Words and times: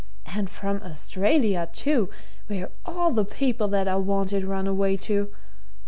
And 0.35 0.49
from 0.49 0.81
Australia, 0.83 1.69
too! 1.71 2.09
where 2.47 2.71
all 2.87 3.11
the 3.11 3.23
people 3.23 3.67
that 3.67 3.87
are 3.87 3.99
wanted 4.01 4.43
run 4.43 4.65
away 4.65 4.97
to! 4.97 5.29